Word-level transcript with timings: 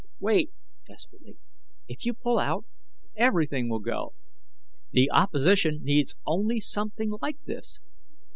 "Wait" 0.19 0.49
desperately 0.87 1.37
"if 1.87 2.07
you 2.07 2.13
pull 2.15 2.39
out, 2.39 2.65
everything 3.15 3.69
will 3.69 3.77
go. 3.77 4.15
The 4.89 5.11
opposition 5.11 5.83
needs 5.83 6.15
only 6.25 6.59
something 6.59 7.11
like 7.21 7.37
this. 7.45 7.81